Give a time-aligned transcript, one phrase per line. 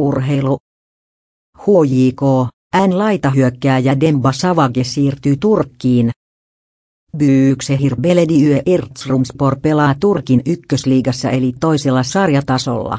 [0.00, 0.58] Urheilu.
[1.58, 2.22] HJK,
[2.86, 6.10] N laitahyökkääjä Demba Savage siirtyy Turkkiin.
[7.16, 12.98] Büyksehir Belediye Erzurumspor pelaa Turkin ykkösliigassa eli toisella sarjatasolla.